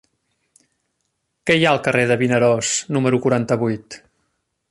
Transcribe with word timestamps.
Què 1.49 1.57
hi 1.57 1.67
ha 1.67 1.73
al 1.73 1.83
carrer 1.89 2.07
de 2.13 2.17
Vinaròs 2.23 2.73
número 2.99 3.23
quaranta-vuit? 3.27 4.03